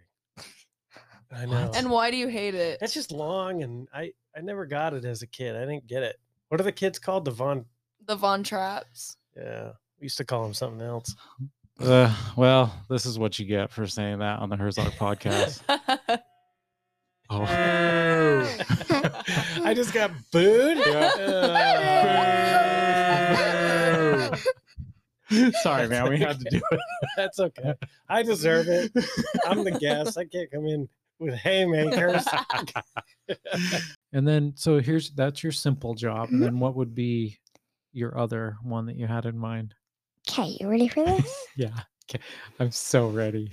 I 1.32 1.46
What? 1.46 1.48
know. 1.48 1.72
And 1.74 1.88
why 1.90 2.10
do 2.10 2.18
you 2.18 2.28
hate 2.28 2.54
it? 2.54 2.80
it's 2.82 2.92
just 2.92 3.12
long, 3.12 3.62
and 3.62 3.88
I 3.94 4.12
I 4.36 4.42
never 4.42 4.66
got 4.66 4.92
it 4.92 5.06
as 5.06 5.22
a 5.22 5.26
kid. 5.26 5.56
I 5.56 5.60
didn't 5.60 5.86
get 5.86 6.02
it. 6.02 6.16
What 6.48 6.60
are 6.60 6.64
the 6.64 6.70
kids 6.72 6.98
called? 6.98 7.24
The 7.24 7.30
Von. 7.30 7.64
The 8.04 8.16
Von 8.16 8.44
Trapps. 8.44 9.16
Yeah, 9.34 9.70
we 9.98 10.04
used 10.04 10.18
to 10.18 10.24
call 10.26 10.42
them 10.42 10.52
something 10.52 10.82
else. 10.86 11.16
Uh, 11.80 12.14
well, 12.36 12.74
this 12.90 13.06
is 13.06 13.18
what 13.18 13.38
you 13.38 13.46
get 13.46 13.70
for 13.70 13.86
saying 13.86 14.18
that 14.18 14.40
on 14.40 14.50
the 14.50 14.56
Herzog 14.58 14.92
podcast. 14.98 15.62
Oh. 17.30 17.42
I 19.64 19.74
just 19.74 19.92
got 19.92 20.10
booed. 20.32 20.78
Yeah. 25.30 25.30
Sorry, 25.62 25.88
man. 25.88 26.08
We 26.08 26.18
had 26.18 26.38
to 26.38 26.46
do 26.50 26.60
it. 26.70 26.80
That's 27.16 27.38
okay. 27.38 27.74
I 28.08 28.22
deserve 28.22 28.68
it. 28.68 28.92
I'm 29.46 29.62
the 29.62 29.72
guest. 29.72 30.16
I 30.16 30.24
can't 30.24 30.50
come 30.50 30.66
in 30.66 30.88
with 31.18 31.34
haymakers. 31.34 32.26
And 34.12 34.26
then, 34.26 34.54
so 34.56 34.80
here's 34.80 35.10
that's 35.10 35.42
your 35.42 35.52
simple 35.52 35.94
job. 35.94 36.30
And 36.30 36.42
then, 36.42 36.58
what 36.58 36.76
would 36.76 36.94
be 36.94 37.38
your 37.92 38.18
other 38.18 38.56
one 38.62 38.86
that 38.86 38.96
you 38.96 39.06
had 39.06 39.26
in 39.26 39.36
mind? 39.36 39.74
Okay, 40.28 40.56
you 40.60 40.68
ready 40.68 40.88
for 40.88 41.04
this? 41.04 41.46
Yeah. 41.56 41.78
Okay. 42.10 42.22
I'm 42.58 42.70
so 42.70 43.08
ready. 43.08 43.50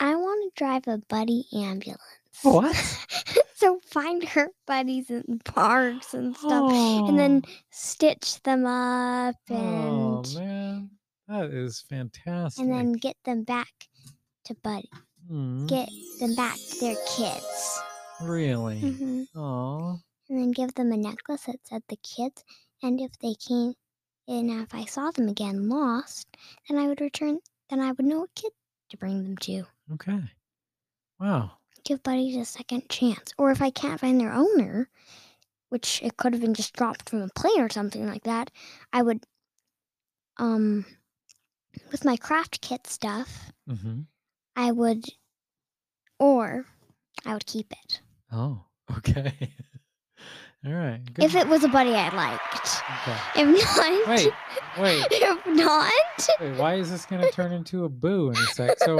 I 0.00 0.16
want 0.16 0.52
to 0.52 0.58
drive 0.58 0.88
a 0.88 0.98
buddy 1.08 1.44
ambulance. 1.54 2.00
What? 2.42 2.74
so 3.54 3.80
find 3.84 4.22
her 4.24 4.48
buddies 4.66 5.10
in 5.10 5.40
parks 5.44 6.14
and 6.14 6.36
stuff, 6.36 6.70
and 7.08 7.18
then 7.18 7.42
stitch 7.70 8.42
them 8.42 8.64
up 8.66 9.34
Oh, 9.50 9.54
and 9.54 10.34
man. 10.34 10.90
That 11.28 11.50
is 11.50 11.80
fantastic. 11.88 12.62
and 12.64 12.72
then 12.72 12.92
get 12.92 13.16
them 13.24 13.42
back 13.44 13.72
to 14.44 14.54
buddy. 14.62 14.88
Hmm, 15.28 15.66
Get 15.66 15.88
them 16.20 16.34
back 16.34 16.56
to 16.56 16.80
their 16.80 16.96
kids. 17.06 17.80
really? 18.22 18.80
hmm 18.80 19.22
Oh. 19.34 19.98
And 20.30 20.38
then 20.38 20.50
give 20.52 20.74
them 20.74 20.92
a 20.92 20.96
necklace 20.96 21.42
that 21.44 21.56
said 21.64 21.82
the 21.88 21.96
kids. 21.96 22.44
And 22.82 23.00
if 23.00 23.18
they 23.18 23.34
came, 23.34 23.74
and 24.28 24.50
if 24.50 24.74
I 24.74 24.84
saw 24.84 25.10
them 25.10 25.28
again 25.28 25.68
lost, 25.68 26.28
then 26.68 26.78
I 26.78 26.86
would 26.86 27.00
return. 27.00 27.38
Then 27.68 27.80
I 27.80 27.92
would 27.92 28.06
know 28.06 28.20
what 28.20 28.34
kid 28.34 28.52
to 28.90 28.96
bring 28.96 29.22
them 29.22 29.36
to. 29.38 29.64
Okay. 29.94 30.20
Wow. 31.20 31.57
Give 31.84 32.02
buddies 32.02 32.36
a 32.36 32.44
second 32.44 32.88
chance. 32.88 33.32
Or 33.38 33.50
if 33.50 33.60
I 33.62 33.70
can't 33.70 34.00
find 34.00 34.20
their 34.20 34.32
owner, 34.32 34.88
which 35.68 36.00
it 36.02 36.16
could 36.16 36.32
have 36.32 36.42
been 36.42 36.54
just 36.54 36.74
dropped 36.74 37.08
from 37.08 37.22
a 37.22 37.28
plane 37.34 37.60
or 37.60 37.68
something 37.70 38.06
like 38.06 38.24
that, 38.24 38.50
I 38.92 39.02
would, 39.02 39.24
um, 40.38 40.84
with 41.92 42.04
my 42.04 42.16
craft 42.16 42.60
kit 42.60 42.86
stuff, 42.86 43.50
Mm-hmm. 43.68 44.00
I 44.56 44.72
would, 44.72 45.04
or 46.18 46.64
I 47.26 47.34
would 47.34 47.46
keep 47.46 47.70
it. 47.72 48.00
Oh. 48.32 48.62
Okay. 48.96 49.32
All 50.66 50.72
right. 50.72 51.00
Good. 51.14 51.24
If 51.26 51.34
it 51.36 51.46
was 51.46 51.62
a 51.62 51.68
buddy 51.68 51.94
I 51.94 52.08
liked. 52.16 52.82
okay. 53.02 53.18
If 53.36 53.46
not, 53.64 54.08
Wait. 54.08 54.32
Wait. 54.78 55.06
if 55.12 55.46
not, 55.46 56.28
Wait, 56.40 56.56
why 56.58 56.74
is 56.76 56.90
this 56.90 57.04
going 57.04 57.20
to 57.22 57.30
turn 57.30 57.52
into 57.52 57.84
a 57.84 57.88
boo 57.90 58.30
in 58.30 58.36
a 58.36 58.46
sec? 58.46 58.78
So, 58.80 58.98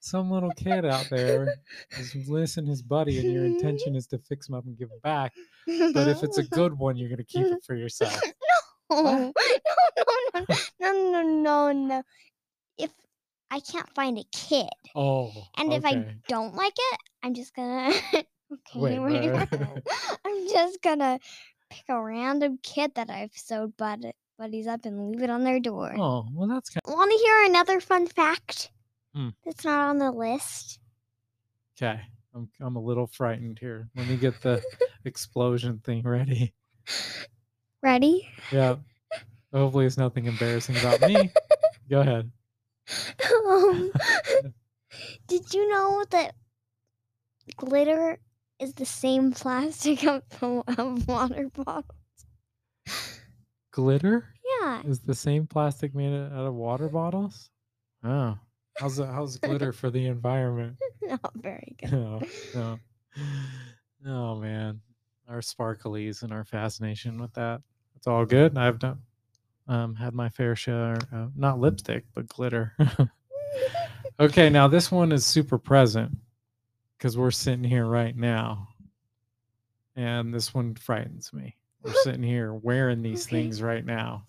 some 0.00 0.30
little 0.30 0.50
kid 0.52 0.84
out 0.84 1.06
there 1.10 1.56
is 1.98 2.14
missing 2.28 2.66
his 2.66 2.82
buddy, 2.82 3.18
and 3.18 3.32
your 3.32 3.44
intention 3.44 3.96
is 3.96 4.06
to 4.08 4.18
fix 4.18 4.48
him 4.48 4.54
up 4.54 4.64
and 4.64 4.78
give 4.78 4.90
him 4.90 5.00
back. 5.02 5.32
But 5.66 6.08
if 6.08 6.22
it's 6.22 6.38
a 6.38 6.42
good 6.58 6.78
one, 6.78 6.96
you're 6.96 7.08
going 7.08 7.18
to 7.18 7.24
keep 7.24 7.46
it 7.46 7.64
for 7.64 7.74
yourself. 7.74 8.18
no, 8.90 9.32
no, 9.32 9.32
no, 10.80 10.92
no, 10.92 11.22
no, 11.22 11.72
no. 11.72 12.02
If 12.78 12.90
I 13.50 13.60
can't 13.60 13.88
find 13.94 14.18
a 14.18 14.24
kid, 14.32 14.68
Oh. 14.94 15.32
and 15.56 15.72
if 15.72 15.84
I 15.84 16.06
don't 16.28 16.54
like 16.54 16.74
it, 16.76 16.98
I'm 17.22 17.34
just 17.34 17.54
gonna. 17.54 17.88
okay, 18.14 18.24
Wait, 18.76 18.98
wait, 18.98 19.32
wait. 19.32 19.48
I'm 20.24 20.48
just 20.48 20.80
gonna 20.82 21.18
pick 21.70 21.84
a 21.88 22.00
random 22.00 22.58
kid 22.62 22.94
that 22.94 23.10
I've 23.10 23.32
sewed 23.34 23.76
bud- 23.76 24.12
buddies 24.38 24.66
up 24.66 24.84
and 24.86 25.10
leave 25.10 25.22
it 25.22 25.30
on 25.30 25.44
their 25.44 25.60
door. 25.60 25.92
Oh, 25.98 26.26
well, 26.32 26.48
that's 26.48 26.70
kind 26.70 26.80
Want 26.86 27.10
to 27.10 27.18
hear 27.18 27.44
another 27.46 27.80
fun 27.80 28.06
fact? 28.06 28.70
Hmm. 29.18 29.30
That's 29.44 29.64
not 29.64 29.88
on 29.90 29.98
the 29.98 30.12
list. 30.12 30.78
okay. 31.76 32.00
I'm, 32.32 32.48
I'm 32.60 32.76
a 32.76 32.80
little 32.80 33.08
frightened 33.08 33.58
here. 33.58 33.88
Let 33.96 34.06
me 34.06 34.16
get 34.16 34.40
the 34.42 34.62
explosion 35.04 35.80
thing 35.84 36.02
ready. 36.04 36.54
Ready? 37.82 38.28
Yeah. 38.52 38.76
Hopefully, 39.52 39.86
it's 39.86 39.96
nothing 39.96 40.26
embarrassing 40.26 40.76
about 40.76 41.00
me. 41.00 41.30
Go 41.90 42.00
ahead. 42.02 42.30
um, 43.48 43.90
did 45.26 45.52
you 45.52 45.68
know 45.68 46.04
that 46.10 46.36
glitter 47.56 48.20
is 48.60 48.74
the 48.74 48.86
same 48.86 49.32
plastic 49.32 50.04
of, 50.04 50.22
of 50.42 51.08
water 51.08 51.48
bottles? 51.56 51.86
Glitter 53.72 54.32
Yeah. 54.60 54.82
is 54.84 55.00
the 55.00 55.14
same 55.14 55.48
plastic 55.48 55.92
made 55.92 56.14
out 56.14 56.46
of 56.46 56.54
water 56.54 56.88
bottles. 56.88 57.50
Oh, 58.04 58.38
how's 58.78 58.98
how's 58.98 59.36
glitter 59.38 59.72
for 59.72 59.90
the 59.90 60.06
environment? 60.06 60.76
Not 61.02 61.32
very 61.34 61.76
good. 61.80 61.92
No, 61.92 62.20
no. 62.54 62.78
Oh 64.06 64.36
man, 64.36 64.80
our 65.28 65.40
sparklies 65.40 66.22
and 66.22 66.32
our 66.32 66.44
fascination 66.44 67.20
with 67.20 67.32
that. 67.34 67.60
It's 67.96 68.06
all 68.06 68.24
good. 68.24 68.56
I've 68.56 68.78
done, 68.78 69.00
um, 69.66 69.96
had 69.96 70.14
my 70.14 70.28
fair 70.28 70.54
share. 70.54 70.96
Uh, 71.12 71.26
not 71.34 71.58
lipstick, 71.58 72.04
but 72.14 72.28
glitter. 72.28 72.76
okay, 74.20 74.48
now 74.50 74.68
this 74.68 74.92
one 74.92 75.10
is 75.10 75.26
super 75.26 75.58
present 75.58 76.16
because 76.96 77.18
we're 77.18 77.32
sitting 77.32 77.64
here 77.64 77.86
right 77.86 78.16
now, 78.16 78.68
and 79.96 80.32
this 80.32 80.54
one 80.54 80.76
frightens 80.76 81.32
me. 81.32 81.56
we're 81.82 81.92
sitting 82.04 82.22
here 82.22 82.54
wearing 82.54 83.02
these 83.02 83.26
Okay. 83.26 83.42
things 83.42 83.60
right 83.60 83.84
now. 83.84 84.24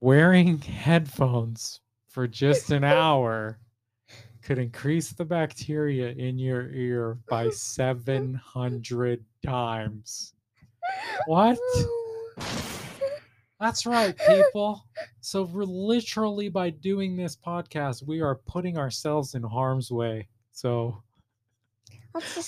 Wearing 0.00 0.58
headphones 0.60 1.80
for 2.10 2.26
just 2.26 2.70
an 2.70 2.84
hour 2.84 3.58
could 4.42 4.58
increase 4.58 5.12
the 5.12 5.24
bacteria 5.24 6.10
in 6.10 6.38
your 6.38 6.68
ear 6.70 7.18
by 7.28 7.48
700 7.50 9.24
times. 9.44 10.34
What? 11.26 11.58
That's 13.60 13.84
right, 13.84 14.16
people. 14.26 14.86
So 15.20 15.42
we're 15.42 15.64
literally 15.64 16.48
by 16.48 16.70
doing 16.70 17.16
this 17.16 17.36
podcast, 17.36 18.06
we 18.06 18.22
are 18.22 18.36
putting 18.36 18.78
ourselves 18.78 19.34
in 19.34 19.42
harm's 19.42 19.90
way. 19.90 20.28
So 20.52 21.02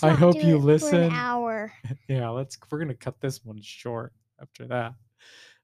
I 0.03 0.11
hope 0.11 0.43
you 0.43 0.57
listen. 0.59 1.05
an 1.05 1.13
hour. 1.13 1.73
yeah, 2.09 2.31
let's 2.31 2.59
we're 2.71 2.79
gonna 2.79 2.95
cut 2.95 3.21
this 3.21 3.45
one 3.45 3.61
short 3.61 4.13
after 4.41 4.67
that. 4.69 4.95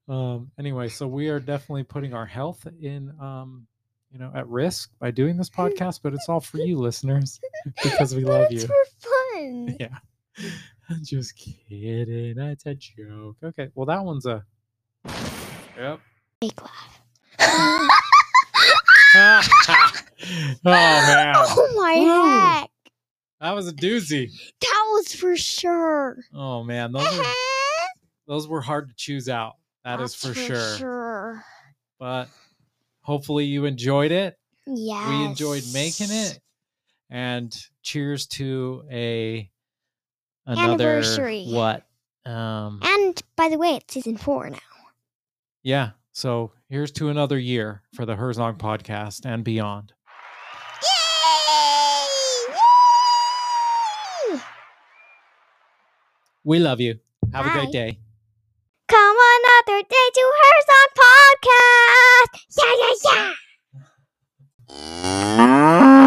Um 0.08 0.50
anyway, 0.58 0.88
so 0.88 1.08
we 1.08 1.28
are 1.30 1.40
definitely 1.40 1.84
putting 1.84 2.12
our 2.12 2.26
health 2.26 2.66
in 2.80 3.12
um 3.18 3.66
you 4.10 4.18
know 4.18 4.30
at 4.34 4.48
risk 4.48 4.90
by 4.98 5.10
doing 5.10 5.36
this 5.36 5.50
podcast, 5.58 6.00
but 6.02 6.14
it's 6.14 6.28
all 6.28 6.40
for 6.40 6.58
you 6.58 6.76
listeners 6.78 7.40
because 7.82 8.14
we 8.14 8.24
But 8.24 8.30
love 8.32 8.46
it's 8.50 8.62
you. 8.62 8.68
for 8.68 8.84
fun. 9.34 9.76
Yeah. 9.80 9.98
I'm 10.90 11.00
just 11.04 11.36
kidding. 11.36 12.34
That's 12.36 12.66
a 12.66 12.74
joke. 12.74 13.36
Okay. 13.42 13.68
Well, 13.74 13.86
that 13.86 14.04
one's 14.04 14.26
a. 14.26 14.44
Yep. 15.76 16.00
Fake 16.40 16.62
laugh. 16.62 17.02
oh 17.54 17.88
man, 20.64 21.34
oh 21.36 21.72
my 21.76 21.94
Woo. 21.96 22.30
heck. 22.30 22.70
that 23.40 23.52
was 23.54 23.68
a 23.68 23.72
doozy. 23.72 24.30
That 24.60 24.84
was 24.92 25.14
for 25.14 25.36
sure. 25.36 26.18
Oh 26.34 26.62
man, 26.64 26.92
those 26.92 27.02
are 27.04 27.20
uh-huh. 27.20 27.86
those 28.26 28.48
were 28.48 28.60
hard 28.60 28.88
to 28.88 28.94
choose 28.96 29.28
out. 29.28 29.54
That 29.84 30.00
is 30.00 30.20
That's 30.20 30.38
for, 30.38 30.40
sure. 30.46 30.76
sure. 30.76 31.44
But 31.98 32.28
hopefully 33.08 33.46
you 33.46 33.64
enjoyed 33.64 34.12
it. 34.12 34.38
Yes. 34.66 35.08
We 35.08 35.24
enjoyed 35.24 35.62
making 35.72 36.08
it. 36.10 36.38
And 37.08 37.56
cheers 37.82 38.26
to 38.36 38.84
a 38.92 39.50
another 40.44 40.96
Anniversary. 40.98 41.46
what? 41.46 41.86
Um 42.26 42.80
And 42.84 43.20
by 43.34 43.48
the 43.48 43.56
way, 43.56 43.76
it's 43.76 43.94
season 43.94 44.18
four 44.18 44.50
now. 44.50 44.58
yeah. 45.62 45.92
So 46.12 46.52
here's 46.68 46.90
to 46.92 47.08
another 47.08 47.38
year 47.38 47.82
for 47.94 48.04
the 48.04 48.16
Herzog 48.16 48.58
podcast 48.58 49.24
and 49.24 49.42
beyond. 49.44 49.94
Yay! 50.82 52.06
We 56.44 56.58
love 56.58 56.80
you. 56.80 56.98
Have 57.32 57.46
a 57.46 57.50
great 57.50 57.70
day. 57.72 57.98
Another 59.68 59.82
day 59.82 60.08
to 60.14 60.32
Herzog 60.40 60.90
Podcast. 60.98 62.32
Yeah, 62.56 62.74
yeah, 62.80 63.34
yeah. 64.68 65.94